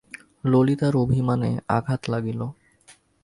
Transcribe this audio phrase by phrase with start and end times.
[0.45, 2.41] ললিতার অভিমানে আঘাত লাগিল।